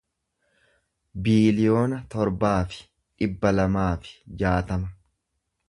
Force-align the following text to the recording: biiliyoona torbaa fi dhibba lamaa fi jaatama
biiliyoona 1.27 1.99
torbaa 2.15 2.57
fi 2.71 2.81
dhibba 2.87 3.55
lamaa 3.59 3.93
fi 4.07 4.19
jaatama 4.41 4.93